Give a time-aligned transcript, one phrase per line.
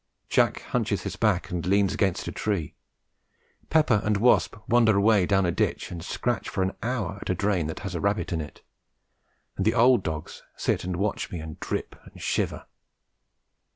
[0.29, 2.73] Jack hunches his back and leans against a tree,
[3.69, 7.35] Pepper and Wasp wander away down a ditch and scratch for an hour at a
[7.35, 8.63] drain that has a rabbit in it,
[9.57, 12.65] and the old dogs sit and watch me and drip and shiver.